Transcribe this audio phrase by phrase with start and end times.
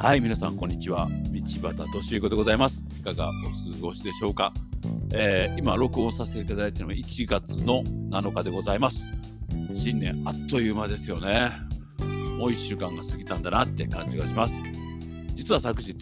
[0.00, 1.08] はい、皆さん、こんにちは。
[1.08, 2.84] 道端敏彦でございます。
[3.00, 4.52] いかがお過ごしでしょうか、
[5.12, 9.04] えー今、録音させていただいているのは1月の7日でございます。
[9.74, 11.50] 新年、あっという間ですよね。
[12.38, 14.62] もう1週間が過ぎたんだなって感じがします。
[15.34, 15.96] 実は昨日、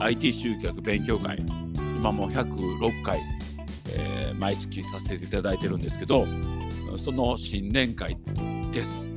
[0.00, 1.38] IT 集客勉強会、
[1.76, 3.20] 今も106回、
[3.90, 6.26] えー毎月させていただいてるんですけど、
[6.98, 8.18] その新年会
[8.72, 9.08] です。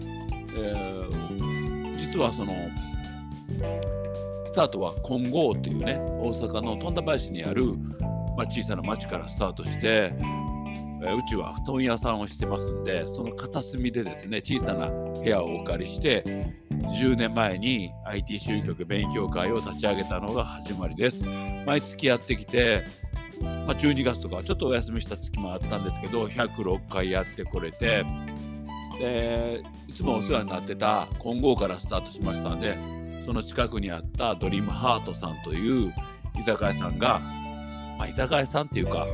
[0.55, 2.53] えー実はその、
[4.45, 7.73] スタートは金剛っていうね大阪の富田林にある、
[8.35, 10.47] まあ、小さな町からスタートして、えー
[10.99, 16.23] うちは布団屋さんをしてますんでその片隅でですね小さな部屋をお借りして
[16.71, 21.23] 10年前に IT 集客勉強会を立ち上げたのが始まりです。
[21.65, 22.83] 毎月やってきて、
[23.41, 28.05] まあ、12月とかちょっとお休みした月もあったんですけど106回やってこれて
[28.99, 32.77] でいつもお世話になってた金剛からスタートしましたので
[33.27, 35.93] その近くにあったドリームハートさんという
[36.39, 37.19] 居酒屋さんが、
[37.99, 39.05] まあ、居酒屋さんっていうか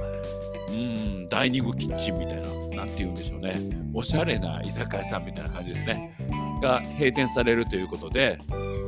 [0.69, 3.55] うんダイニングキッチンみたいななんて言うんでしょうね。
[3.91, 6.15] おしゃれな居酒屋さんみたいな感じですね。
[6.61, 8.39] が閉店されるということで、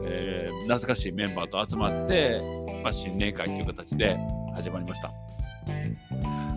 [0.06, 2.42] えー懐かしいメンバーと集まって、
[2.84, 4.18] まあ、新年会という形で
[4.56, 5.12] 始まりました、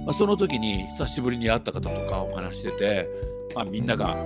[0.08, 3.10] まあ、その時に久しぶりに会った方とかお話してて、
[3.54, 4.16] まあ、みんなが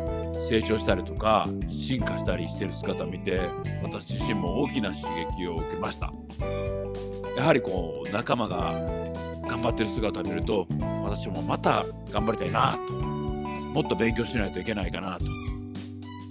[0.48, 3.40] 成長したりとか進化したりしてる姿を見て
[3.82, 5.02] 私自身も大きな刺
[5.36, 6.12] 激を受けました。
[7.36, 8.74] やはりこう仲間が
[9.48, 10.68] 頑張ってる姿を見ると
[11.02, 12.92] 私もまた頑張りたいなと。
[12.92, 15.24] もっと勉強しないといけないかなと。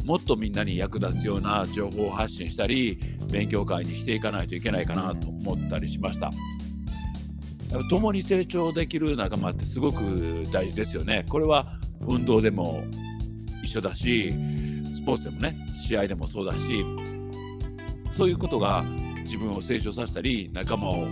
[0.06, 2.98] もっとみんなに役立つような情報を発信したり
[3.30, 6.32] 勉強会にしていかないといけないかなと思ったりしました。
[7.90, 11.26] 共に成長できる仲間ってすごく大事ですよね。
[11.30, 11.66] これは
[12.02, 12.84] 運動でも
[13.64, 14.34] 一緒だし
[14.96, 16.86] スポーツでもね試合でもそうだし
[18.14, 18.84] そういうことが
[19.24, 21.08] 自分を成長させたり仲間を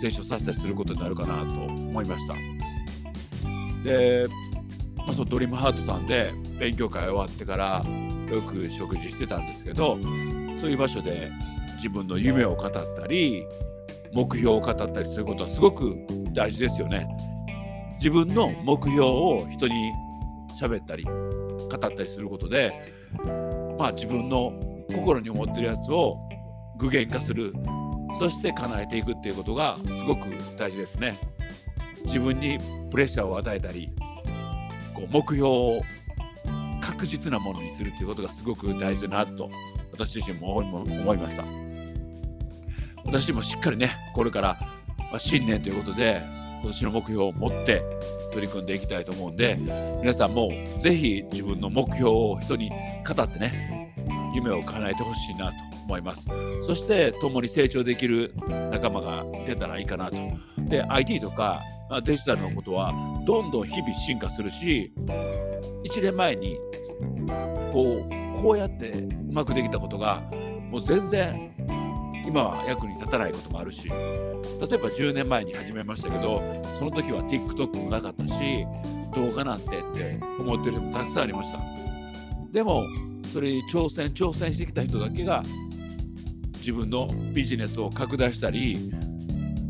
[0.00, 2.34] 成長させたりすることになるかなと思いました。
[3.84, 4.26] で、
[4.96, 7.84] まあ、そのドリームハートさんで勉強会終わってから
[8.30, 9.98] よく食事してたんですけど
[10.60, 11.30] そういう場所で
[11.76, 13.44] 自分の夢を語ったり
[14.12, 15.96] 目標を語ったりすることはすごく
[16.32, 17.08] 大事ですよね。
[17.96, 19.92] 自分の目標を人に
[20.60, 21.10] 喋ったり語
[21.74, 22.72] ったりすることで
[23.78, 24.52] まあ自分の
[24.92, 26.18] 心に思ってるやつを
[26.76, 27.52] 具現化する。
[28.18, 31.16] そして叶えていくっていうことがすごく大事ですね。
[32.04, 32.58] 自分に
[32.90, 33.90] プレッシャーを与えたり
[34.94, 35.80] こう目標を
[36.80, 39.50] 確実なものにするっていうことがすごく大事だなと
[39.92, 41.61] 私自身も思いました。
[43.12, 44.58] 私もしっかりねこれから
[45.12, 46.22] ま新年ということで
[46.62, 47.82] 今年の目標を持って
[48.32, 49.58] 取り組んでいきたいと思うんで
[50.00, 50.50] 皆さんも
[50.80, 53.94] ぜひ自分の目標を人に語ってね
[54.34, 55.52] 夢を叶えてほしいなと
[55.84, 56.26] 思います。
[56.62, 58.34] そして共に成長できる
[58.70, 60.16] 仲間がいてたらいいかなと。
[60.56, 61.60] で IT とか
[62.04, 62.94] デジタルのことは
[63.26, 64.90] どんどん日々進化するし
[65.84, 66.56] 1年前に
[67.74, 70.22] こうこうやってうまくできたことが
[70.70, 71.52] もう全然
[72.26, 76.42] 今は役に立たないこともあるし例えば10年前に始めましたけど
[76.78, 78.66] その時は TikTok もなかったし
[79.14, 81.60] 動画なんてって思ってる人もたくさんありました。
[82.52, 82.84] でも
[83.32, 85.42] それに挑戦挑戦してきた人だけが
[86.58, 88.92] 自分のビジネスを拡大したり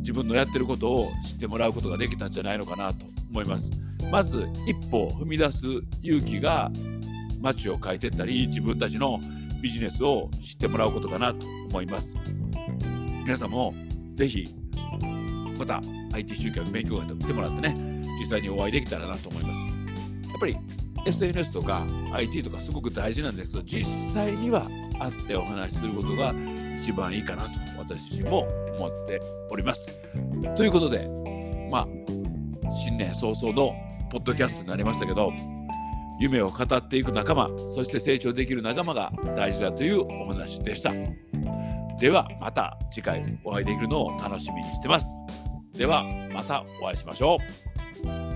[0.00, 3.70] 自分のやってることを知ってもらうことができたんじゃないのかなと思います。
[4.10, 5.64] まず一歩踏み出す
[6.02, 6.70] 勇気が
[7.40, 9.18] 街を変えていったり自分たちの
[9.62, 12.14] ビジネスを知ってもらうことかなと思います。
[13.24, 13.74] 皆さんも
[14.14, 14.48] ぜひ
[15.58, 15.80] また
[16.12, 17.74] IT 集客勉強会と来てもらってね
[18.18, 20.28] 実際にお会いできたらなと思います。
[20.28, 20.56] やっぱり
[21.06, 23.84] SNS とか IT とかすごく大事なんですけど実
[24.14, 24.66] 際には
[24.98, 26.34] 会ってお話しすることが
[26.80, 28.46] 一番いいかなと私自身も
[28.76, 29.90] 思っております。
[30.56, 31.08] ということで
[31.70, 31.88] まあ
[32.84, 33.74] 新年早々の
[34.10, 35.32] ポッドキャストになりましたけど
[36.20, 40.92] 夢を語っていく仲間そして成長できる仲間が大事だというお話でした。
[42.02, 45.06] ではまた次回お会いできるのを楽しみにしてます。
[45.72, 46.02] では
[46.34, 47.36] またお会いしましょ
[48.04, 48.31] う。